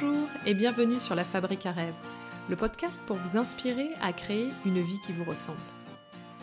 Bonjour 0.00 0.28
et 0.46 0.54
bienvenue 0.54 1.00
sur 1.00 1.14
La 1.14 1.24
Fabrique 1.24 1.66
à 1.66 1.72
rêves, 1.72 1.94
le 2.48 2.56
podcast 2.56 3.02
pour 3.06 3.16
vous 3.16 3.36
inspirer 3.36 3.88
à 4.00 4.12
créer 4.12 4.48
une 4.64 4.80
vie 4.80 5.00
qui 5.04 5.12
vous 5.12 5.24
ressemble. 5.24 5.58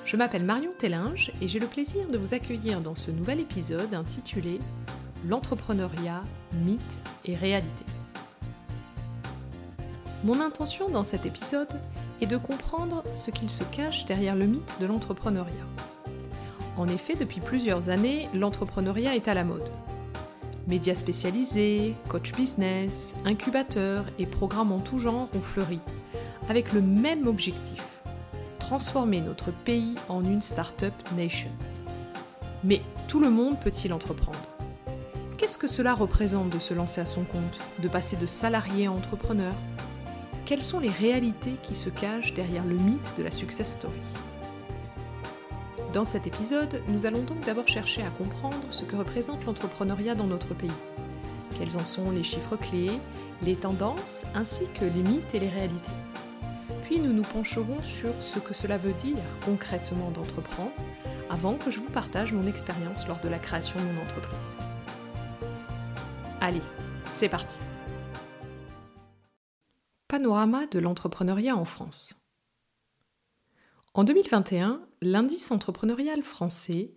Je 0.06 0.18
m'appelle 0.18 0.44
Marion 0.44 0.72
Tellinge 0.78 1.32
et 1.42 1.48
j'ai 1.48 1.60
le 1.60 1.68
plaisir 1.68 2.08
de 2.10 2.18
vous 2.18 2.34
accueillir 2.34 2.82
dans 2.82 2.96
ce 2.96 3.12
nouvel 3.12 3.40
épisode 3.40 3.94
intitulé 3.94 4.60
L'entrepreneuriat, 5.28 6.22
mythe 6.66 6.82
et 7.24 7.36
réalité. 7.36 7.86
Mon 10.24 10.42
intention 10.42 10.90
dans 10.90 11.04
cet 11.04 11.26
épisode 11.26 11.80
est 12.22 12.28
de 12.28 12.38
comprendre 12.38 13.04
ce 13.16 13.32
qu'il 13.32 13.50
se 13.50 13.64
cache 13.64 14.06
derrière 14.06 14.36
le 14.36 14.48
mythe 14.48 14.76
de 14.82 14.86
l'entrepreneuriat. 14.86 15.68
En 16.76 16.90
effet, 16.90 17.16
depuis 17.16 17.40
plusieurs 17.40 17.90
années, 17.90 18.28
l'entrepreneuriat 18.34 19.16
est 19.16 19.30
à 19.30 19.34
la 19.34 19.46
mode. 19.46 19.70
Médias 20.68 20.96
spécialisés, 20.96 21.94
coach 22.08 22.32
business, 22.34 23.14
incubateurs 23.24 24.06
et 24.18 24.26
programmes 24.26 24.72
en 24.72 24.80
tout 24.80 24.98
genre 24.98 25.30
ont 25.36 25.42
fleuri, 25.42 25.80
avec 26.50 26.74
le 26.74 26.82
même 26.82 27.28
objectif 27.28 27.84
transformer 28.66 29.22
notre 29.22 29.52
pays 29.52 29.94
en 30.10 30.24
une 30.24 30.42
start-up 30.42 30.94
nation. 31.16 31.52
Mais 32.64 32.82
tout 33.08 33.20
le 33.20 33.30
monde 33.30 33.60
peut-il 33.60 33.94
entreprendre? 33.94 34.40
Qu'est-ce 35.38 35.60
que 35.60 35.68
cela 35.68 35.94
représente 35.94 36.50
de 36.50 36.58
se 36.58 36.74
lancer 36.74 37.00
à 37.00 37.06
son 37.06 37.26
compte, 37.26 37.60
de 37.80 37.88
passer 37.88 38.18
de 38.18 38.26
salarié 38.26 38.88
à 38.88 38.92
entrepreneur? 38.92 39.54
Quelles 40.46 40.64
sont 40.64 40.80
les 40.80 40.90
réalités 40.90 41.58
qui 41.62 41.76
se 41.76 41.90
cachent 41.90 42.34
derrière 42.34 42.66
le 42.66 42.78
mythe 42.78 43.14
de 43.20 43.24
la 43.24 43.30
success 43.30 43.74
story? 43.74 43.94
Dans 45.96 46.04
cet 46.04 46.28
épisode, 46.28 46.82
nous 46.90 47.06
allons 47.06 47.22
donc 47.22 47.40
d'abord 47.46 47.70
chercher 47.70 48.04
à 48.04 48.10
comprendre 48.10 48.68
ce 48.70 48.84
que 48.84 48.98
représente 48.98 49.46
l'entrepreneuriat 49.46 50.14
dans 50.14 50.28
notre 50.28 50.54
pays. 50.54 50.70
Quels 51.58 51.78
en 51.78 51.86
sont 51.86 52.12
les 52.12 52.22
chiffres 52.22 52.58
clés, 52.58 53.00
les 53.42 53.56
tendances, 53.56 54.26
ainsi 54.36 54.68
que 54.74 54.84
les 54.84 55.02
mythes 55.02 55.34
et 55.34 55.40
les 55.40 55.48
réalités. 55.48 55.94
Puis 56.84 57.00
nous 57.00 57.14
nous 57.14 57.24
pencherons 57.24 57.82
sur 57.82 58.12
ce 58.22 58.40
que 58.40 58.54
cela 58.54 58.78
veut 58.78 58.92
dire 58.92 59.24
concrètement 59.46 60.12
d'entreprendre, 60.12 60.74
avant 61.30 61.54
que 61.54 61.72
je 61.72 61.80
vous 61.80 61.90
partage 61.90 62.34
mon 62.34 62.46
expérience 62.46 63.08
lors 63.08 63.22
de 63.22 63.30
la 63.30 63.40
création 63.40 63.80
de 63.80 63.86
mon 63.86 64.02
entreprise. 64.02 64.58
Allez, 66.42 66.62
c'est 67.06 67.30
parti 67.30 67.60
Panorama 70.10 70.68
de 70.68 70.80
l'entrepreneuriat 70.80 71.56
en 71.56 71.64
France. 71.64 72.22
En 73.94 74.04
2021, 74.04 74.82
l'indice 75.06 75.52
entrepreneurial 75.52 76.24
français, 76.24 76.92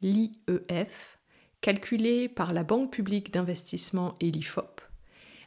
l'IEF, 0.00 1.18
calculé 1.60 2.28
par 2.28 2.52
la 2.52 2.62
Banque 2.62 2.92
publique 2.92 3.32
d'investissement 3.32 4.16
et 4.20 4.30
l'IFOP, 4.30 4.80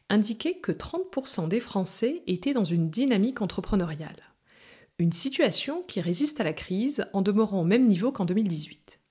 indiquait 0.10 0.60
que 0.60 0.72
30% 0.72 1.48
des 1.48 1.60
Français 1.60 2.22
étaient 2.28 2.54
dans 2.54 2.66
une 2.66 2.90
dynamique 2.90 3.42
entrepreneuriale. 3.42 4.34
Une 5.00 5.14
situation 5.14 5.84
qui 5.84 6.02
résiste 6.02 6.40
à 6.40 6.44
la 6.44 6.54
crise 6.54 7.06
en 7.14 7.22
demeurant 7.22 7.62
au 7.62 7.66
même 7.66 7.86
niveau 7.86 8.12
qu'en 8.12 8.26
2018. 8.26 9.02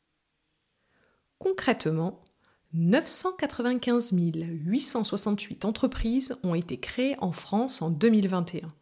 Concrètement, 1.38 2.22
995 2.74 4.12
868 4.12 5.64
entreprises 5.64 6.36
ont 6.42 6.54
été 6.54 6.78
créées 6.78 7.16
en 7.20 7.32
France 7.32 7.82
en 7.82 7.90
2021 7.90 8.72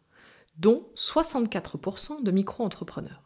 dont 0.57 0.87
64% 0.95 2.21
de 2.21 2.31
micro-entrepreneurs. 2.31 3.22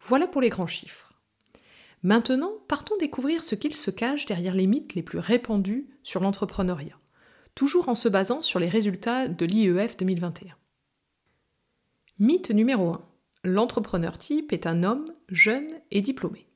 Voilà 0.00 0.26
pour 0.26 0.40
les 0.40 0.48
grands 0.48 0.66
chiffres. 0.66 1.12
Maintenant, 2.02 2.52
partons 2.66 2.96
découvrir 2.96 3.42
ce 3.42 3.54
qu'il 3.54 3.74
se 3.74 3.90
cache 3.90 4.26
derrière 4.26 4.54
les 4.54 4.66
mythes 4.66 4.94
les 4.94 5.02
plus 5.02 5.18
répandus 5.18 5.88
sur 6.02 6.20
l'entrepreneuriat, 6.20 6.98
toujours 7.54 7.88
en 7.90 7.94
se 7.94 8.08
basant 8.08 8.40
sur 8.40 8.58
les 8.58 8.68
résultats 8.68 9.28
de 9.28 9.44
l'IEF 9.44 9.96
2021. 9.98 10.56
Mythe 12.18 12.50
numéro 12.50 12.90
1. 12.90 13.04
L'entrepreneur 13.44 14.18
type 14.18 14.52
est 14.52 14.66
un 14.66 14.82
homme 14.82 15.12
jeune 15.28 15.68
et 15.90 16.00
diplômé. 16.00 16.46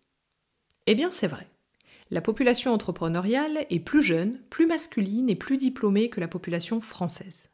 Eh 0.87 0.95
bien, 0.95 1.11
c'est 1.11 1.27
vrai. 1.27 1.47
La 2.11 2.21
population 2.21 2.73
entrepreneuriale 2.73 3.67
est 3.71 3.81
plus 3.81 4.03
jeune, 4.03 4.39
plus 4.51 4.67
masculine 4.67 5.31
et 5.31 5.37
plus 5.37 5.57
diplômée 5.57 6.11
que 6.11 6.21
la 6.21 6.29
population 6.29 6.81
française. 6.81 7.51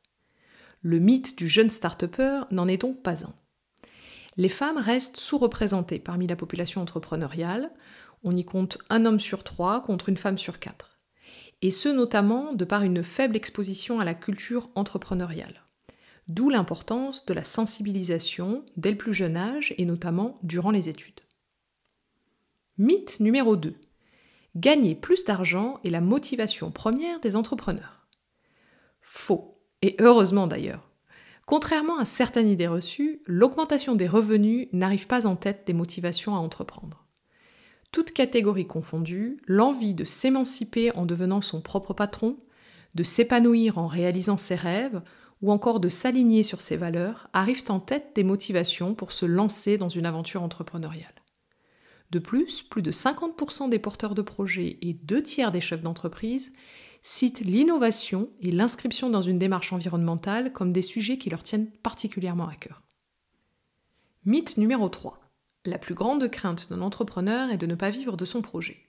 Le 0.82 0.98
mythe 0.98 1.38
du 1.38 1.46
jeune 1.46 1.70
start 1.70 2.04
n'en 2.50 2.66
est 2.66 2.80
donc 2.80 3.02
pas 3.02 3.24
un. 3.24 3.34
Les 4.40 4.48
femmes 4.48 4.78
restent 4.78 5.18
sous-représentées 5.18 5.98
parmi 5.98 6.26
la 6.26 6.34
population 6.34 6.80
entrepreneuriale. 6.80 7.70
On 8.24 8.34
y 8.34 8.46
compte 8.46 8.78
un 8.88 9.04
homme 9.04 9.20
sur 9.20 9.44
trois 9.44 9.82
contre 9.82 10.08
une 10.08 10.16
femme 10.16 10.38
sur 10.38 10.58
quatre. 10.58 10.98
Et 11.60 11.70
ce 11.70 11.90
notamment 11.90 12.54
de 12.54 12.64
par 12.64 12.82
une 12.82 13.02
faible 13.02 13.36
exposition 13.36 14.00
à 14.00 14.06
la 14.06 14.14
culture 14.14 14.70
entrepreneuriale. 14.76 15.66
D'où 16.26 16.48
l'importance 16.48 17.26
de 17.26 17.34
la 17.34 17.44
sensibilisation 17.44 18.64
dès 18.78 18.92
le 18.92 18.96
plus 18.96 19.12
jeune 19.12 19.36
âge 19.36 19.74
et 19.76 19.84
notamment 19.84 20.38
durant 20.42 20.70
les 20.70 20.88
études. 20.88 21.20
Mythe 22.78 23.20
numéro 23.20 23.56
2. 23.56 23.74
Gagner 24.56 24.94
plus 24.94 25.26
d'argent 25.26 25.80
est 25.84 25.90
la 25.90 26.00
motivation 26.00 26.70
première 26.70 27.20
des 27.20 27.36
entrepreneurs. 27.36 28.06
Faux 29.02 29.60
et 29.82 29.96
heureusement 29.98 30.46
d'ailleurs. 30.46 30.89
Contrairement 31.50 31.98
à 31.98 32.04
certaines 32.04 32.48
idées 32.48 32.68
reçues, 32.68 33.22
l'augmentation 33.26 33.96
des 33.96 34.06
revenus 34.06 34.68
n'arrive 34.72 35.08
pas 35.08 35.26
en 35.26 35.34
tête 35.34 35.64
des 35.66 35.72
motivations 35.72 36.36
à 36.36 36.38
entreprendre. 36.38 37.08
Toute 37.90 38.12
catégorie 38.12 38.68
confondue, 38.68 39.40
l'envie 39.48 39.94
de 39.94 40.04
s'émanciper 40.04 40.94
en 40.94 41.06
devenant 41.06 41.40
son 41.40 41.60
propre 41.60 41.92
patron, 41.92 42.36
de 42.94 43.02
s'épanouir 43.02 43.78
en 43.78 43.88
réalisant 43.88 44.36
ses 44.36 44.54
rêves, 44.54 45.02
ou 45.42 45.50
encore 45.50 45.80
de 45.80 45.88
s'aligner 45.88 46.44
sur 46.44 46.60
ses 46.60 46.76
valeurs, 46.76 47.28
arrivent 47.32 47.64
en 47.68 47.80
tête 47.80 48.12
des 48.14 48.22
motivations 48.22 48.94
pour 48.94 49.10
se 49.10 49.26
lancer 49.26 49.76
dans 49.76 49.88
une 49.88 50.06
aventure 50.06 50.44
entrepreneuriale. 50.44 51.20
De 52.12 52.20
plus, 52.20 52.62
plus 52.62 52.82
de 52.82 52.92
50% 52.92 53.68
des 53.68 53.80
porteurs 53.80 54.14
de 54.14 54.22
projets 54.22 54.78
et 54.82 54.94
deux 54.94 55.24
tiers 55.24 55.50
des 55.50 55.60
chefs 55.60 55.82
d'entreprise 55.82 56.52
citent 57.02 57.40
l'innovation 57.40 58.30
et 58.40 58.50
l'inscription 58.50 59.10
dans 59.10 59.22
une 59.22 59.38
démarche 59.38 59.72
environnementale 59.72 60.52
comme 60.52 60.72
des 60.72 60.82
sujets 60.82 61.18
qui 61.18 61.30
leur 61.30 61.42
tiennent 61.42 61.70
particulièrement 61.70 62.48
à 62.48 62.54
cœur. 62.54 62.82
Mythe 64.24 64.58
numéro 64.58 64.88
3. 64.88 65.18
La 65.64 65.78
plus 65.78 65.94
grande 65.94 66.28
crainte 66.28 66.70
d'un 66.70 66.80
entrepreneur 66.80 67.50
est 67.50 67.58
de 67.58 67.66
ne 67.66 67.74
pas 67.74 67.90
vivre 67.90 68.16
de 68.16 68.24
son 68.24 68.42
projet. 68.42 68.86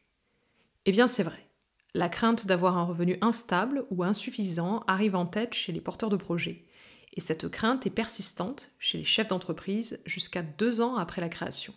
Eh 0.85 0.91
bien 0.91 1.07
c'est 1.07 1.23
vrai. 1.23 1.47
La 1.93 2.09
crainte 2.09 2.47
d'avoir 2.47 2.77
un 2.77 2.83
revenu 2.83 3.17
instable 3.21 3.85
ou 3.89 4.03
insuffisant 4.03 4.83
arrive 4.87 5.15
en 5.15 5.25
tête 5.25 5.53
chez 5.53 5.71
les 5.71 5.81
porteurs 5.81 6.09
de 6.09 6.15
projets. 6.15 6.65
Et 7.13 7.19
cette 7.19 7.49
crainte 7.49 7.85
est 7.85 7.89
persistante 7.91 8.71
chez 8.79 8.97
les 8.97 9.03
chefs 9.03 9.27
d'entreprise 9.27 9.99
jusqu'à 10.05 10.43
deux 10.43 10.79
ans 10.79 10.95
après 10.95 11.19
la 11.19 11.27
création. 11.27 11.73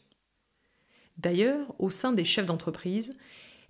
D'ailleurs, 1.18 1.74
au 1.78 1.90
sein 1.90 2.12
des 2.12 2.24
chefs 2.24 2.46
d'entreprise, 2.46 3.18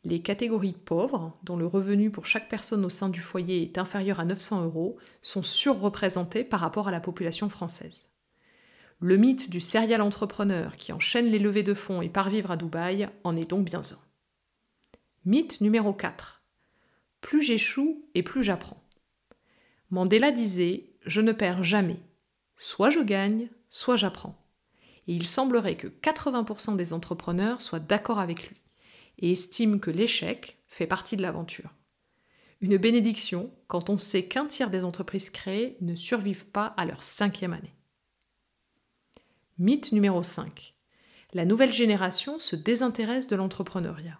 les 0.04 0.20
catégories 0.20 0.72
pauvres, 0.72 1.32
dont 1.44 1.56
le 1.56 1.66
revenu 1.66 2.10
pour 2.10 2.26
chaque 2.26 2.48
personne 2.48 2.84
au 2.84 2.90
sein 2.90 3.08
du 3.08 3.20
foyer 3.20 3.62
est 3.62 3.78
inférieur 3.78 4.20
à 4.20 4.24
900 4.24 4.64
euros, 4.64 4.98
sont 5.22 5.42
surreprésentées 5.42 6.44
par 6.44 6.60
rapport 6.60 6.88
à 6.88 6.90
la 6.90 7.00
population 7.00 7.48
française. 7.48 8.08
Le 9.00 9.16
mythe 9.16 9.50
du 9.50 9.60
serial 9.60 10.02
entrepreneur 10.02 10.76
qui 10.76 10.92
enchaîne 10.92 11.26
les 11.26 11.38
levées 11.38 11.62
de 11.62 11.74
fonds 11.74 12.02
et 12.02 12.08
part 12.08 12.28
vivre 12.28 12.50
à 12.50 12.56
Dubaï 12.56 13.08
en 13.24 13.36
est 13.36 13.48
donc 13.48 13.64
bien 13.64 13.80
un. 13.80 13.98
Mythe 15.24 15.60
numéro 15.62 15.94
4. 15.94 16.42
Plus 17.22 17.42
j'échoue 17.42 18.04
et 18.14 18.22
plus 18.22 18.42
j'apprends. 18.42 18.82
Mandela 19.90 20.32
disait 20.32 20.90
Je 21.06 21.22
ne 21.22 21.32
perds 21.32 21.64
jamais. 21.64 22.00
Soit 22.56 22.90
je 22.90 23.00
gagne, 23.00 23.48
soit 23.70 23.96
j'apprends. 23.96 24.38
Et 25.08 25.14
il 25.14 25.26
semblerait 25.26 25.76
que 25.76 25.88
80% 25.88 26.76
des 26.76 26.92
entrepreneurs 26.92 27.62
soient 27.62 27.80
d'accord 27.80 28.18
avec 28.18 28.48
lui 28.48 28.63
et 29.18 29.32
estime 29.32 29.80
que 29.80 29.90
l'échec 29.90 30.58
fait 30.68 30.86
partie 30.86 31.16
de 31.16 31.22
l'aventure. 31.22 31.70
Une 32.60 32.76
bénédiction 32.76 33.52
quand 33.66 33.90
on 33.90 33.98
sait 33.98 34.26
qu'un 34.26 34.46
tiers 34.46 34.70
des 34.70 34.84
entreprises 34.84 35.30
créées 35.30 35.76
ne 35.80 35.94
survivent 35.94 36.46
pas 36.46 36.66
à 36.76 36.86
leur 36.86 37.02
cinquième 37.02 37.52
année. 37.52 37.74
Mythe 39.58 39.92
numéro 39.92 40.22
5. 40.22 40.74
La 41.32 41.44
nouvelle 41.44 41.74
génération 41.74 42.38
se 42.38 42.56
désintéresse 42.56 43.26
de 43.26 43.36
l'entrepreneuriat. 43.36 44.18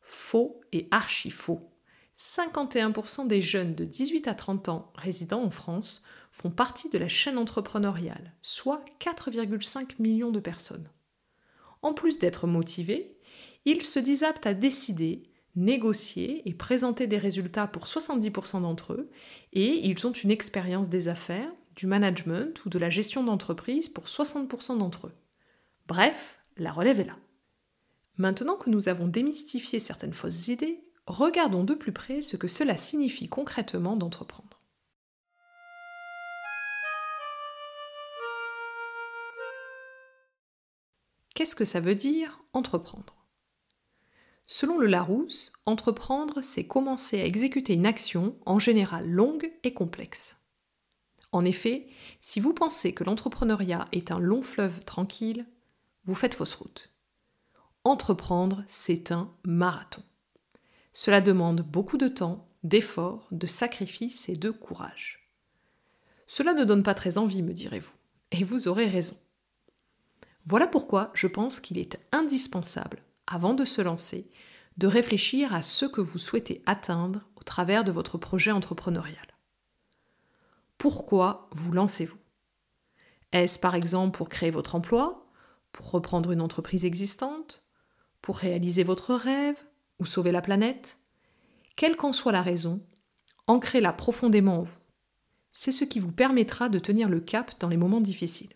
Faux 0.00 0.60
et 0.72 0.88
archi 0.90 1.30
faux. 1.30 1.70
51% 2.16 3.26
des 3.26 3.40
jeunes 3.40 3.74
de 3.74 3.84
18 3.84 4.28
à 4.28 4.34
30 4.34 4.68
ans 4.68 4.92
résidant 4.94 5.42
en 5.42 5.50
France 5.50 6.04
font 6.30 6.50
partie 6.50 6.88
de 6.90 6.98
la 6.98 7.08
chaîne 7.08 7.38
entrepreneuriale, 7.38 8.32
soit 8.40 8.84
4,5 9.00 9.96
millions 9.98 10.30
de 10.30 10.40
personnes. 10.40 10.88
En 11.82 11.92
plus 11.94 12.18
d'être 12.18 12.46
motivés, 12.46 13.16
ils 13.64 13.82
se 13.82 13.98
disent 13.98 14.22
aptes 14.22 14.46
à 14.46 14.54
décider, 14.54 15.22
négocier 15.54 16.48
et 16.48 16.54
présenter 16.54 17.06
des 17.06 17.18
résultats 17.18 17.66
pour 17.66 17.84
70% 17.84 18.62
d'entre 18.62 18.94
eux, 18.94 19.10
et 19.52 19.88
ils 19.88 20.06
ont 20.06 20.12
une 20.12 20.30
expérience 20.30 20.88
des 20.88 21.08
affaires, 21.08 21.52
du 21.76 21.86
management 21.86 22.64
ou 22.64 22.68
de 22.68 22.78
la 22.78 22.90
gestion 22.90 23.24
d'entreprise 23.24 23.88
pour 23.88 24.06
60% 24.06 24.78
d'entre 24.78 25.06
eux. 25.06 25.14
Bref, 25.86 26.38
la 26.56 26.72
relève 26.72 27.00
est 27.00 27.04
là. 27.04 27.16
Maintenant 28.18 28.56
que 28.56 28.70
nous 28.70 28.88
avons 28.88 29.08
démystifié 29.08 29.78
certaines 29.78 30.12
fausses 30.12 30.48
idées, 30.48 30.84
regardons 31.06 31.64
de 31.64 31.74
plus 31.74 31.92
près 31.92 32.20
ce 32.20 32.36
que 32.36 32.48
cela 32.48 32.76
signifie 32.76 33.28
concrètement 33.28 33.96
d'entreprendre. 33.96 34.60
Qu'est-ce 41.34 41.56
que 41.56 41.64
ça 41.64 41.80
veut 41.80 41.94
dire 41.94 42.38
entreprendre? 42.52 43.21
Selon 44.54 44.76
le 44.76 44.86
Larousse, 44.86 45.50
entreprendre, 45.64 46.42
c'est 46.42 46.66
commencer 46.66 47.18
à 47.18 47.24
exécuter 47.24 47.72
une 47.72 47.86
action, 47.86 48.36
en 48.44 48.58
général 48.58 49.08
longue 49.08 49.50
et 49.62 49.72
complexe. 49.72 50.42
En 51.32 51.46
effet, 51.46 51.86
si 52.20 52.38
vous 52.38 52.52
pensez 52.52 52.92
que 52.92 53.02
l'entrepreneuriat 53.02 53.86
est 53.92 54.10
un 54.10 54.18
long 54.18 54.42
fleuve 54.42 54.84
tranquille, 54.84 55.46
vous 56.04 56.14
faites 56.14 56.34
fausse 56.34 56.54
route. 56.54 56.92
Entreprendre, 57.84 58.62
c'est 58.68 59.10
un 59.10 59.32
marathon. 59.42 60.02
Cela 60.92 61.22
demande 61.22 61.62
beaucoup 61.62 61.96
de 61.96 62.08
temps, 62.08 62.46
d'efforts, 62.62 63.28
de 63.30 63.46
sacrifices 63.46 64.28
et 64.28 64.36
de 64.36 64.50
courage. 64.50 65.32
Cela 66.26 66.52
ne 66.52 66.64
donne 66.64 66.82
pas 66.82 66.92
très 66.92 67.16
envie, 67.16 67.40
me 67.40 67.54
direz-vous, 67.54 67.94
et 68.32 68.44
vous 68.44 68.68
aurez 68.68 68.86
raison. 68.86 69.16
Voilà 70.44 70.66
pourquoi 70.66 71.10
je 71.14 71.26
pense 71.26 71.58
qu'il 71.58 71.78
est 71.78 71.98
indispensable, 72.12 73.02
avant 73.32 73.54
de 73.54 73.64
se 73.64 73.80
lancer, 73.80 74.30
de 74.76 74.86
réfléchir 74.86 75.54
à 75.54 75.62
ce 75.62 75.86
que 75.86 76.02
vous 76.02 76.18
souhaitez 76.18 76.62
atteindre 76.66 77.22
au 77.36 77.42
travers 77.42 77.82
de 77.82 77.90
votre 77.90 78.18
projet 78.18 78.50
entrepreneurial. 78.50 79.26
Pourquoi 80.76 81.48
vous 81.52 81.72
lancez-vous? 81.72 82.18
Est-ce 83.32 83.58
par 83.58 83.74
exemple 83.74 84.18
pour 84.18 84.28
créer 84.28 84.50
votre 84.50 84.74
emploi, 84.74 85.26
pour 85.72 85.90
reprendre 85.90 86.30
une 86.32 86.42
entreprise 86.42 86.84
existante, 86.84 87.64
pour 88.20 88.36
réaliser 88.36 88.82
votre 88.82 89.14
rêve 89.14 89.56
ou 89.98 90.04
sauver 90.04 90.30
la 90.30 90.42
planète? 90.42 90.98
Quelle 91.74 91.96
qu'en 91.96 92.12
soit 92.12 92.32
la 92.32 92.42
raison, 92.42 92.84
ancrez-la 93.46 93.94
profondément 93.94 94.58
en 94.58 94.62
vous. 94.62 94.78
C'est 95.52 95.72
ce 95.72 95.84
qui 95.84 96.00
vous 96.00 96.12
permettra 96.12 96.68
de 96.68 96.78
tenir 96.78 97.08
le 97.08 97.20
cap 97.20 97.58
dans 97.60 97.68
les 97.68 97.78
moments 97.78 98.02
difficiles. 98.02 98.52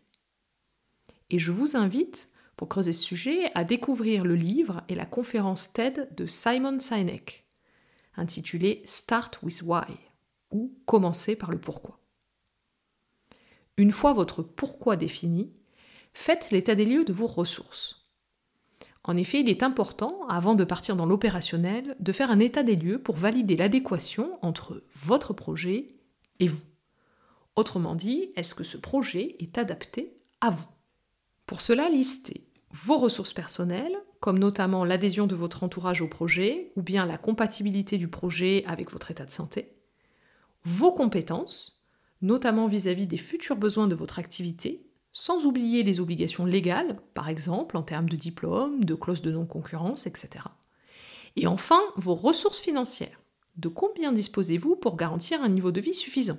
Et 1.30 1.38
je 1.38 1.50
vous 1.50 1.78
invite, 1.78 2.30
pour 2.56 2.68
creuser 2.68 2.92
ce 2.92 3.02
sujet, 3.02 3.50
à 3.54 3.64
découvrir 3.64 4.24
le 4.24 4.34
livre 4.34 4.82
et 4.88 4.94
la 4.94 5.06
conférence 5.06 5.72
TED 5.72 6.08
de 6.16 6.26
Simon 6.26 6.78
Sinek, 6.78 7.46
intitulé 8.16 8.82
Start 8.86 9.38
with 9.42 9.62
Why, 9.62 9.84
ou 10.50 10.78
Commencer 10.86 11.36
par 11.36 11.50
le 11.50 11.60
pourquoi. 11.60 12.00
Une 13.76 13.92
fois 13.92 14.14
votre 14.14 14.42
pourquoi 14.42 14.96
défini, 14.96 15.52
faites 16.14 16.50
l'état 16.50 16.74
des 16.74 16.86
lieux 16.86 17.04
de 17.04 17.12
vos 17.12 17.26
ressources. 17.26 18.08
En 19.04 19.16
effet, 19.18 19.40
il 19.40 19.50
est 19.50 19.62
important, 19.62 20.26
avant 20.28 20.54
de 20.54 20.64
partir 20.64 20.96
dans 20.96 21.06
l'opérationnel, 21.06 21.94
de 22.00 22.12
faire 22.12 22.30
un 22.30 22.40
état 22.40 22.62
des 22.62 22.74
lieux 22.74 23.00
pour 23.00 23.16
valider 23.16 23.54
l'adéquation 23.54 24.38
entre 24.42 24.82
votre 24.94 25.32
projet 25.32 25.94
et 26.40 26.48
vous. 26.48 26.62
Autrement 27.54 27.94
dit, 27.94 28.32
est-ce 28.34 28.54
que 28.54 28.64
ce 28.64 28.76
projet 28.76 29.36
est 29.38 29.58
adapté 29.58 30.16
à 30.40 30.50
vous? 30.50 30.64
Pour 31.46 31.62
cela, 31.62 31.88
listez 31.88 32.45
vos 32.84 32.98
ressources 32.98 33.32
personnelles, 33.32 33.96
comme 34.20 34.38
notamment 34.38 34.84
l'adhésion 34.84 35.26
de 35.26 35.34
votre 35.34 35.62
entourage 35.62 36.02
au 36.02 36.08
projet, 36.08 36.70
ou 36.76 36.82
bien 36.82 37.06
la 37.06 37.16
compatibilité 37.16 37.96
du 37.96 38.08
projet 38.08 38.64
avec 38.66 38.90
votre 38.90 39.10
état 39.10 39.24
de 39.24 39.30
santé, 39.30 39.76
vos 40.64 40.92
compétences, 40.92 41.86
notamment 42.20 42.66
vis-à-vis 42.66 43.06
des 43.06 43.16
futurs 43.16 43.56
besoins 43.56 43.86
de 43.86 43.94
votre 43.94 44.18
activité, 44.18 44.86
sans 45.12 45.46
oublier 45.46 45.82
les 45.84 46.00
obligations 46.00 46.44
légales, 46.44 47.00
par 47.14 47.30
exemple 47.30 47.78
en 47.78 47.82
termes 47.82 48.08
de 48.08 48.16
diplôme, 48.16 48.84
de 48.84 48.94
clauses 48.94 49.22
de 49.22 49.32
non-concurrence, 49.32 50.06
etc. 50.06 50.44
Et 51.36 51.46
enfin, 51.46 51.80
vos 51.96 52.14
ressources 52.14 52.60
financières. 52.60 53.22
De 53.56 53.68
combien 53.68 54.12
disposez-vous 54.12 54.76
pour 54.76 54.96
garantir 54.96 55.40
un 55.40 55.48
niveau 55.48 55.72
de 55.72 55.80
vie 55.80 55.94
suffisant? 55.94 56.38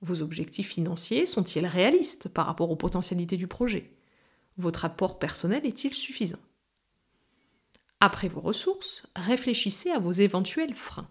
Vos 0.00 0.22
objectifs 0.22 0.68
financiers 0.68 1.26
sont-ils 1.26 1.66
réalistes 1.66 2.28
par 2.28 2.46
rapport 2.46 2.70
aux 2.70 2.76
potentialités 2.76 3.36
du 3.36 3.48
projet? 3.48 3.92
Votre 4.60 4.84
apport 4.84 5.18
personnel 5.18 5.66
est-il 5.66 5.94
suffisant? 5.94 6.38
Après 8.00 8.28
vos 8.28 8.40
ressources, 8.40 9.06
réfléchissez 9.16 9.90
à 9.90 9.98
vos 9.98 10.12
éventuels 10.12 10.74
freins. 10.74 11.10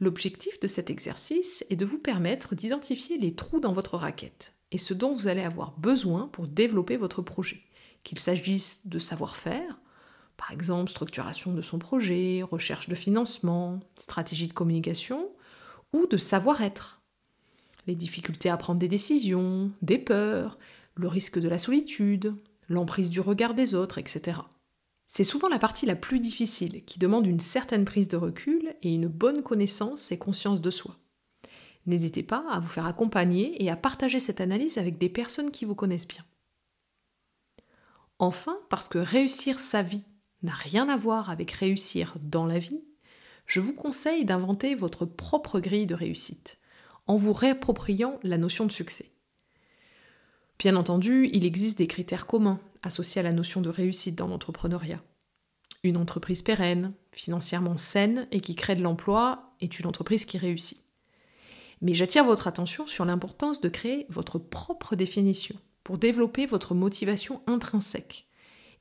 L'objectif 0.00 0.58
de 0.60 0.66
cet 0.66 0.90
exercice 0.90 1.64
est 1.70 1.76
de 1.76 1.84
vous 1.84 1.98
permettre 1.98 2.54
d'identifier 2.54 3.18
les 3.18 3.34
trous 3.34 3.60
dans 3.60 3.72
votre 3.72 3.96
raquette 3.96 4.54
et 4.72 4.78
ce 4.78 4.94
dont 4.94 5.12
vous 5.12 5.28
allez 5.28 5.42
avoir 5.42 5.78
besoin 5.78 6.28
pour 6.28 6.48
développer 6.48 6.96
votre 6.96 7.22
projet, 7.22 7.62
qu'il 8.02 8.18
s'agisse 8.18 8.86
de 8.86 8.98
savoir-faire, 8.98 9.78
par 10.36 10.50
exemple 10.50 10.90
structuration 10.90 11.52
de 11.52 11.62
son 11.62 11.78
projet, 11.78 12.42
recherche 12.42 12.88
de 12.88 12.94
financement, 12.94 13.80
stratégie 13.96 14.48
de 14.48 14.52
communication, 14.52 15.30
ou 15.92 16.06
de 16.06 16.16
savoir-être. 16.16 17.02
Les 17.86 17.94
difficultés 17.94 18.48
à 18.48 18.56
prendre 18.56 18.80
des 18.80 18.88
décisions, 18.88 19.70
des 19.82 19.98
peurs, 19.98 20.58
le 20.94 21.08
risque 21.08 21.38
de 21.38 21.48
la 21.48 21.58
solitude, 21.58 22.34
l'emprise 22.68 23.10
du 23.10 23.20
regard 23.20 23.54
des 23.54 23.74
autres, 23.74 23.98
etc. 23.98 24.40
C'est 25.06 25.24
souvent 25.24 25.48
la 25.48 25.58
partie 25.58 25.86
la 25.86 25.96
plus 25.96 26.20
difficile 26.20 26.84
qui 26.84 26.98
demande 26.98 27.26
une 27.26 27.40
certaine 27.40 27.84
prise 27.84 28.08
de 28.08 28.16
recul 28.16 28.74
et 28.82 28.94
une 28.94 29.08
bonne 29.08 29.42
connaissance 29.42 30.10
et 30.10 30.18
conscience 30.18 30.60
de 30.60 30.70
soi. 30.70 30.96
N'hésitez 31.86 32.22
pas 32.22 32.44
à 32.50 32.60
vous 32.60 32.68
faire 32.68 32.86
accompagner 32.86 33.62
et 33.62 33.70
à 33.70 33.76
partager 33.76 34.20
cette 34.20 34.40
analyse 34.40 34.78
avec 34.78 34.98
des 34.98 35.08
personnes 35.08 35.50
qui 35.50 35.64
vous 35.64 35.74
connaissent 35.74 36.08
bien. 36.08 36.24
Enfin, 38.18 38.56
parce 38.70 38.88
que 38.88 38.98
réussir 38.98 39.58
sa 39.58 39.82
vie 39.82 40.04
n'a 40.42 40.52
rien 40.52 40.88
à 40.88 40.96
voir 40.96 41.28
avec 41.28 41.50
réussir 41.50 42.14
dans 42.22 42.46
la 42.46 42.58
vie, 42.58 42.82
je 43.46 43.60
vous 43.60 43.74
conseille 43.74 44.24
d'inventer 44.24 44.74
votre 44.74 45.04
propre 45.04 45.60
grille 45.60 45.86
de 45.86 45.94
réussite, 45.94 46.58
en 47.06 47.16
vous 47.16 47.32
réappropriant 47.32 48.18
la 48.22 48.38
notion 48.38 48.64
de 48.64 48.72
succès. 48.72 49.12
Bien 50.62 50.76
entendu, 50.76 51.28
il 51.32 51.44
existe 51.44 51.76
des 51.78 51.88
critères 51.88 52.24
communs 52.24 52.60
associés 52.84 53.18
à 53.18 53.24
la 53.24 53.32
notion 53.32 53.60
de 53.60 53.68
réussite 53.68 54.14
dans 54.14 54.28
l'entrepreneuriat. 54.28 55.02
Une 55.82 55.96
entreprise 55.96 56.42
pérenne, 56.42 56.92
financièrement 57.10 57.76
saine 57.76 58.28
et 58.30 58.40
qui 58.40 58.54
crée 58.54 58.76
de 58.76 58.82
l'emploi 58.84 59.56
est 59.60 59.80
une 59.80 59.86
entreprise 59.86 60.24
qui 60.24 60.38
réussit. 60.38 60.84
Mais 61.80 61.94
j'attire 61.94 62.24
votre 62.24 62.46
attention 62.46 62.86
sur 62.86 63.04
l'importance 63.04 63.60
de 63.60 63.68
créer 63.68 64.06
votre 64.08 64.38
propre 64.38 64.94
définition 64.94 65.56
pour 65.82 65.98
développer 65.98 66.46
votre 66.46 66.76
motivation 66.76 67.42
intrinsèque, 67.48 68.28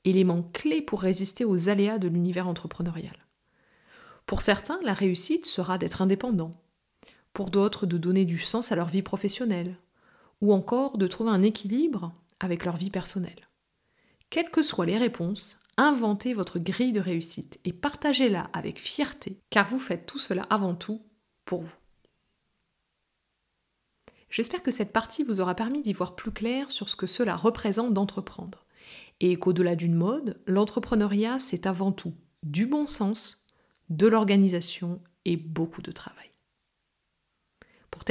élément 0.06 0.44
clé 0.54 0.84
pour 0.84 1.02
résister 1.02 1.46
aux 1.46 1.68
aléas 1.68 1.98
de 1.98 2.10
l'univers 2.10 2.48
entrepreneurial. 2.48 3.26
Pour 4.28 4.42
certains, 4.42 4.80
la 4.84 4.94
réussite 4.94 5.48
sera 5.48 5.80
d'être 5.80 6.04
indépendant. 6.04 6.62
Pour 7.34 7.50
d'autres, 7.50 7.88
de 7.88 7.98
donner 7.98 8.26
du 8.26 8.38
sens 8.38 8.72
à 8.72 8.76
leur 8.76 8.88
vie 8.88 9.02
professionnelle, 9.02 9.78
ou 10.42 10.54
encore 10.54 10.98
de 10.98 11.08
trouver 11.08 11.32
un 11.32 11.44
équilibre 11.44 12.14
avec 12.40 12.66
leur 12.66 12.76
vie 12.76 12.90
personnelle. 12.90 13.48
Quelles 14.30 14.50
que 14.50 14.62
soient 14.62 14.86
les 14.86 14.98
réponses, 14.98 15.60
inventez 15.78 16.34
votre 16.34 16.60
grille 16.60 16.94
de 16.94 17.00
réussite 17.00 17.60
et 17.66 17.74
partagez-la 17.74 18.50
avec 18.54 18.80
fierté, 18.80 19.40
car 19.50 19.68
vous 19.70 19.80
faites 19.80 20.06
tout 20.06 20.20
cela 20.20 20.44
avant 20.50 20.76
tout 20.76 21.02
pour 21.46 21.62
vous. 21.62 21.76
J'espère 24.30 24.64
que 24.64 24.72
cette 24.72 24.94
partie 24.94 25.24
vous 25.24 25.42
aura 25.42 25.56
permis 25.56 25.82
d'y 25.82 25.92
voir 25.92 26.16
plus 26.16 26.32
clair 26.32 26.72
sur 26.72 26.90
ce 26.90 26.96
que 26.96 27.08
cela 27.08 27.36
représente 27.36 27.94
d'entreprendre, 27.94 28.66
et 29.20 29.38
qu'au-delà 29.38 29.76
d'une 29.76 29.96
mode, 29.96 30.42
l'entrepreneuriat, 30.48 31.38
c'est 31.38 31.68
avant 31.68 31.92
tout 31.92 32.14
du 32.44 32.66
bon 32.66 32.88
sens, 32.88 33.46
de 33.90 34.08
l'organisation 34.08 35.02
et 35.26 35.36
beaucoup 35.36 35.82
de 35.82 35.92
travail. 35.92 36.31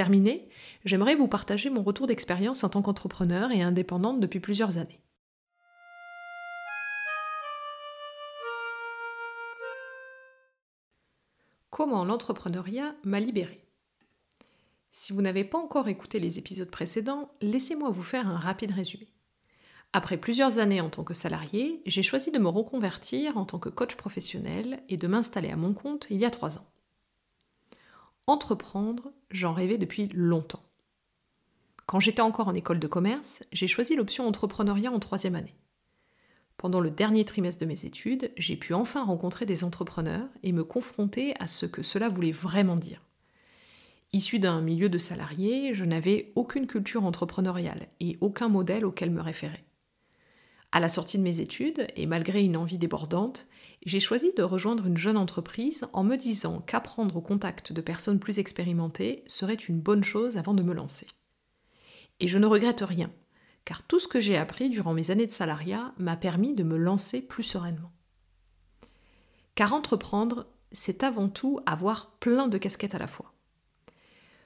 Terminer, 0.01 0.49
j'aimerais 0.87 1.15
vous 1.15 1.29
partager 1.29 1.69
mon 1.69 1.83
retour 1.83 2.07
d'expérience 2.07 2.65
en 2.65 2.71
tant 2.71 2.81
qu'entrepreneur 2.81 3.53
et 3.53 3.61
indépendante 3.61 4.19
depuis 4.19 4.41
plusieurs 4.41 4.79
années. 4.79 5.03
Comment 11.69 12.07
l'entrepreneuriat 12.07 12.95
m'a 13.05 13.21
libéré 13.21 13.63
Si 14.91 15.13
vous 15.13 15.21
n'avez 15.21 15.45
pas 15.45 15.59
encore 15.59 15.89
écouté 15.89 16.19
les 16.19 16.39
épisodes 16.39 16.71
précédents, 16.71 17.31
laissez-moi 17.43 17.91
vous 17.91 18.01
faire 18.01 18.27
un 18.27 18.39
rapide 18.39 18.71
résumé. 18.71 19.07
Après 19.93 20.17
plusieurs 20.17 20.59
années 20.59 20.81
en 20.81 20.89
tant 20.89 21.05
que 21.05 21.13
salarié, 21.13 21.83
j'ai 21.85 22.03
choisi 22.03 22.31
de 22.31 22.39
me 22.39 22.49
reconvertir 22.49 23.37
en 23.37 23.45
tant 23.45 23.59
que 23.59 23.69
coach 23.69 23.97
professionnel 23.97 24.83
et 24.89 24.97
de 24.97 25.07
m'installer 25.07 25.51
à 25.51 25.57
mon 25.57 25.75
compte 25.75 26.07
il 26.09 26.17
y 26.17 26.25
a 26.25 26.31
trois 26.31 26.57
ans. 26.57 26.67
Entreprendre, 28.31 29.13
j'en 29.33 29.53
rêvais 29.53 29.77
depuis 29.77 30.09
longtemps. 30.15 30.63
Quand 31.87 31.99
j'étais 31.99 32.23
encore 32.23 32.47
en 32.47 32.55
école 32.55 32.79
de 32.79 32.87
commerce, 32.87 33.43
j'ai 33.51 33.67
choisi 33.67 33.97
l'option 33.97 34.25
entrepreneuriat 34.25 34.93
en 34.93 35.01
troisième 35.01 35.35
année. 35.35 35.57
Pendant 36.57 36.79
le 36.79 36.93
dernier 36.93 37.25
trimestre 37.25 37.63
de 37.63 37.67
mes 37.67 37.85
études, 37.85 38.31
j'ai 38.37 38.55
pu 38.55 38.73
enfin 38.73 39.03
rencontrer 39.03 39.47
des 39.47 39.65
entrepreneurs 39.65 40.29
et 40.45 40.53
me 40.53 40.63
confronter 40.63 41.35
à 41.41 41.49
ce 41.49 41.67
que 41.67 41.83
cela 41.83 42.09
voulait 42.09 42.31
vraiment 42.31 42.77
dire. 42.77 43.03
Issu 44.13 44.39
d'un 44.39 44.61
milieu 44.61 44.89
de 44.89 44.99
salariés, 44.99 45.75
je 45.75 45.85
n'avais 45.85 46.31
aucune 46.37 46.69
culture 46.69 47.05
entrepreneuriale 47.05 47.89
et 47.99 48.17
aucun 48.21 48.49
modèle 48.49 48.85
auquel 48.85 49.11
me 49.11 49.23
référer. 49.23 49.65
À 50.73 50.81
la 50.81 50.89
sortie 50.89 51.19
de 51.19 51.23
mes 51.23 51.41
études, 51.41 51.89
et 51.97 52.07
malgré 52.07 52.45
une 52.45 52.57
envie 52.57 52.79
débordante, 52.79 53.49
J'ai 53.87 54.01
choisi 54.01 54.33
de 54.37 54.43
rejoindre 54.43 54.87
une 54.87 54.99
jeune 54.99 55.17
entreprise 55.17 55.87
en 55.95 56.05
me 56.05 56.17
disant 56.17 56.61
qu'apprendre 56.61 57.17
au 57.17 57.23
contact 57.23 57.73
de 57.73 57.81
personnes 57.81 58.21
plus 58.21 58.39
expérimentées 58.39 59.25
serait 59.27 59.55
une 59.55 59.81
bonne 59.81 60.05
chose 60.05 60.37
avant 60.37 60.53
de 60.53 60.63
me 60.63 60.75
lancer. 60.75 61.07
Et 62.21 62.29
je 62.29 62.37
ne 62.37 62.47
regrette 62.47 62.83
rien, 62.87 63.11
car 63.65 63.83
tout 63.83 63.99
ce 63.99 64.07
que 64.07 64.21
j'ai 64.21 64.37
appris 64.37 64.69
durant 64.69 64.93
mes 64.93 65.11
années 65.11 65.27
de 65.27 65.31
salariat 65.31 65.95
m'a 65.97 66.17
permis 66.17 66.55
de 66.55 66.63
me 66.63 66.77
lancer 66.77 67.23
plus 67.23 67.43
sereinement. 67.43 67.91
Car 69.55 69.73
entreprendre, 69.73 70.47
c'est 70.73 71.03
avant 71.03 71.31
tout 71.31 71.61
avoir 71.65 72.19
plein 72.19 72.49
de 72.49 72.59
casquettes 72.59 72.95
à 72.95 72.99
la 72.99 73.07
fois. 73.07 73.33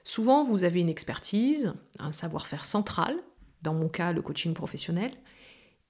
Souvent, 0.05 0.45
vous 0.45 0.63
avez 0.63 0.79
une 0.79 0.89
expertise, 0.89 1.73
un 1.99 2.13
savoir-faire 2.13 2.63
central, 2.63 3.17
dans 3.63 3.73
mon 3.73 3.89
cas 3.89 4.13
le 4.13 4.21
coaching 4.21 4.53
professionnel, 4.53 5.11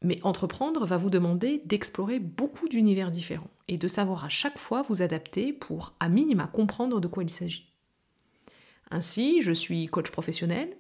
mais 0.01 0.19
entreprendre 0.23 0.85
va 0.85 0.97
vous 0.97 1.09
demander 1.09 1.61
d'explorer 1.65 2.19
beaucoup 2.19 2.67
d'univers 2.67 3.11
différents 3.11 3.49
et 3.67 3.77
de 3.77 3.87
savoir 3.87 4.25
à 4.25 4.29
chaque 4.29 4.57
fois 4.57 4.81
vous 4.83 5.01
adapter 5.01 5.53
pour 5.53 5.93
à 5.99 6.09
minima 6.09 6.47
comprendre 6.47 6.99
de 6.99 7.07
quoi 7.07 7.23
il 7.23 7.29
s'agit. 7.29 7.71
Ainsi, 8.91 9.41
je 9.41 9.51
suis 9.51 9.87
coach 9.87 10.11
professionnel, 10.11 10.75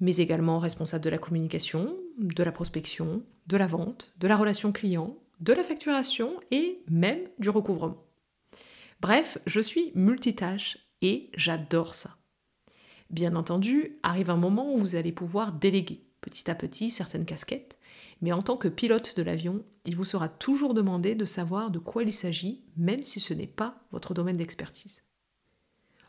mais 0.00 0.16
également 0.16 0.58
responsable 0.58 1.04
de 1.04 1.10
la 1.10 1.18
communication, 1.18 1.96
de 2.18 2.42
la 2.42 2.52
prospection, 2.52 3.22
de 3.46 3.56
la 3.56 3.66
vente, 3.66 4.12
de 4.18 4.28
la 4.28 4.36
relation 4.36 4.72
client, 4.72 5.16
de 5.40 5.52
la 5.52 5.62
facturation 5.62 6.40
et 6.50 6.82
même 6.88 7.20
du 7.38 7.50
recouvrement. 7.50 8.02
Bref, 9.00 9.38
je 9.46 9.60
suis 9.60 9.92
multitâche 9.94 10.78
et 11.02 11.30
j'adore 11.34 11.94
ça. 11.94 12.16
Bien 13.10 13.36
entendu, 13.36 13.98
arrive 14.02 14.30
un 14.30 14.36
moment 14.36 14.72
où 14.74 14.78
vous 14.78 14.96
allez 14.96 15.12
pouvoir 15.12 15.52
déléguer 15.52 16.04
petit 16.20 16.50
à 16.50 16.54
petit 16.54 16.88
certaines 16.88 17.26
casquettes, 17.26 17.78
mais 18.24 18.32
en 18.32 18.40
tant 18.40 18.56
que 18.56 18.68
pilote 18.68 19.18
de 19.18 19.22
l'avion, 19.22 19.62
il 19.84 19.96
vous 19.96 20.06
sera 20.06 20.30
toujours 20.30 20.72
demandé 20.72 21.14
de 21.14 21.26
savoir 21.26 21.70
de 21.70 21.78
quoi 21.78 22.04
il 22.04 22.10
s'agit, 22.10 22.64
même 22.74 23.02
si 23.02 23.20
ce 23.20 23.34
n'est 23.34 23.46
pas 23.46 23.76
votre 23.92 24.14
domaine 24.14 24.38
d'expertise. 24.38 25.02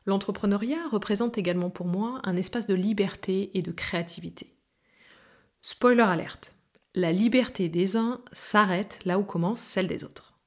L'entrepreneuriat 0.05 0.87
représente 0.89 1.37
également 1.37 1.69
pour 1.69 1.87
moi 1.87 2.21
un 2.23 2.37
espace 2.37 2.67
de 2.67 2.73
liberté 2.73 3.51
et 3.53 3.61
de 3.61 3.73
créativité. 3.73 4.55
Spoiler 5.61 6.03
alerte, 6.03 6.55
la 6.93 7.11
liberté 7.11 7.67
des 7.67 7.97
uns 7.97 8.21
s'arrête 8.31 8.99
là 9.03 9.19
où 9.19 9.23
commence 9.25 9.59
celle 9.59 9.87
des 9.87 10.05
autres. 10.05 10.39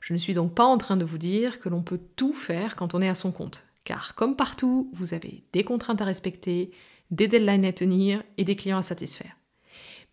Je 0.00 0.14
ne 0.14 0.18
suis 0.18 0.32
donc 0.32 0.54
pas 0.54 0.64
en 0.64 0.78
train 0.78 0.96
de 0.96 1.04
vous 1.04 1.18
dire 1.18 1.60
que 1.60 1.68
l'on 1.68 1.82
peut 1.82 2.00
tout 2.16 2.32
faire 2.32 2.74
quand 2.74 2.94
on 2.94 3.02
est 3.02 3.10
à 3.10 3.14
son 3.14 3.32
compte, 3.32 3.66
car 3.84 4.14
comme 4.14 4.34
partout, 4.34 4.90
vous 4.94 5.12
avez 5.12 5.44
des 5.52 5.62
contraintes 5.62 6.00
à 6.00 6.06
respecter, 6.06 6.70
des 7.10 7.28
deadlines 7.28 7.66
à 7.66 7.72
tenir 7.74 8.22
et 8.38 8.44
des 8.44 8.56
clients 8.56 8.78
à 8.78 8.82
satisfaire. 8.82 9.36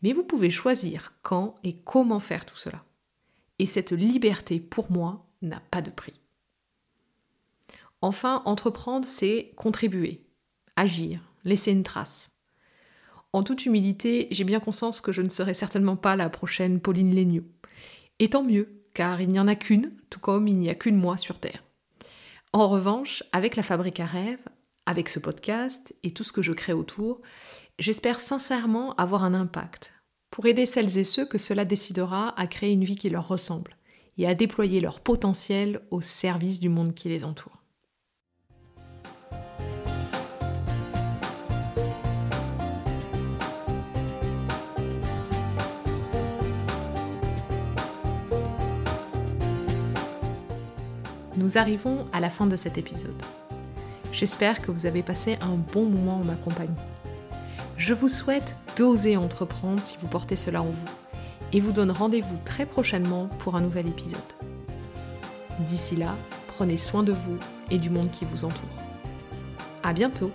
Mais 0.02 0.14
vous 0.14 0.24
pouvez 0.24 0.50
choisir 0.50 1.14
quand 1.22 1.56
et 1.64 1.78
comment 1.78 2.20
faire 2.20 2.46
tout 2.46 2.58
cela. 2.58 2.84
Et 3.60 3.66
cette 3.66 3.92
liberté, 3.92 4.60
pour 4.60 4.92
moi, 4.92 5.28
n'a 5.42 5.62
pas 5.72 5.82
de 5.82 5.90
prix. 5.90 6.20
Enfin, 8.02 8.42
entreprendre, 8.46 9.08
c'est 9.08 9.52
contribuer, 9.58 10.24
agir, 10.76 11.20
laisser 11.44 11.72
une 11.72 11.84
trace. 11.84 12.32
En 13.34 13.44
toute 13.44 13.66
humilité, 13.66 14.28
j'ai 14.32 14.46
bien 14.46 14.60
conscience 14.60 15.02
que 15.02 15.12
je 15.12 15.22
ne 15.22 15.30
serai 15.30 15.54
certainement 15.54 15.98
pas 15.98 16.16
la 16.16 16.30
prochaine 16.30 16.80
Pauline 16.80 17.14
Léniaud. 17.14 17.46
Et 18.20 18.30
tant 18.30 18.44
mieux, 18.44 18.82
car 18.94 19.22
il 19.22 19.30
n'y 19.30 19.40
en 19.40 19.48
a 19.48 19.56
qu'une, 19.56 19.92
tout 20.10 20.20
comme 20.20 20.48
il 20.48 20.58
n'y 20.58 20.70
a 20.70 20.76
qu'une 20.76 20.96
moi 20.96 21.18
sur 21.18 21.40
Terre. 21.40 21.64
En 22.54 22.68
revanche, 22.68 23.24
avec 23.32 23.56
la 23.56 23.64
fabrique 23.64 24.00
à 24.00 24.06
rêves, 24.06 24.44
avec 24.86 25.10
ce 25.10 25.20
podcast 25.20 25.94
et 26.02 26.12
tout 26.12 26.24
ce 26.24 26.32
que 26.32 26.42
je 26.42 26.54
crée 26.54 26.74
autour, 26.74 27.22
j'espère 27.80 28.20
sincèrement 28.20 28.94
avoir 28.96 29.24
un 29.24 29.34
impact 29.34 29.94
pour 30.30 30.46
aider 30.46 30.66
celles 30.66 30.98
et 30.98 31.04
ceux 31.04 31.26
que 31.26 31.38
cela 31.38 31.66
décidera 31.66 32.40
à 32.40 32.46
créer 32.46 32.74
une 32.74 32.84
vie 32.84 32.98
qui 32.98 33.10
leur 33.10 33.28
ressemble 33.28 33.78
et 34.18 34.28
à 34.28 34.36
déployer 34.36 34.82
leur 34.82 35.00
potentiel 35.00 35.82
au 35.90 36.02
service 36.02 36.60
du 36.60 36.68
monde 36.68 36.94
qui 36.94 37.08
les 37.08 37.24
entoure. 37.24 37.64
Nous 51.38 51.58
arrivons 51.58 52.06
à 52.12 52.20
la 52.20 52.30
fin 52.30 52.46
de 52.46 52.58
cet 52.58 52.78
épisode. 52.78 53.24
J'espère 54.12 54.62
que 54.62 54.72
vous 54.72 54.86
avez 54.86 55.02
passé 55.02 55.38
un 55.40 55.56
bon 55.56 55.86
moment 55.86 56.18
en 56.18 56.26
ma 56.26 56.36
compagnie. 56.36 56.76
Je 57.80 57.94
vous 57.94 58.10
souhaite 58.10 58.58
d'oser 58.76 59.16
entreprendre 59.16 59.82
si 59.82 59.96
vous 60.02 60.08
portez 60.08 60.36
cela 60.36 60.62
en 60.62 60.66
vous 60.66 60.90
et 61.54 61.62
vous 61.62 61.72
donne 61.72 61.92
rendez-vous 61.92 62.38
très 62.44 62.66
prochainement 62.66 63.28
pour 63.40 63.56
un 63.56 63.62
nouvel 63.62 63.88
épisode. 63.88 64.20
D'ici 65.62 65.96
là, 65.96 66.18
prenez 66.50 66.76
soin 66.76 67.04
de 67.04 67.14
vous 67.14 67.38
et 67.72 67.78
du 67.78 67.90
monde 67.90 68.12
qui 68.12 68.26
vous 68.26 68.44
entoure. 68.44 68.70
À 69.82 69.94
bientôt! 69.94 70.30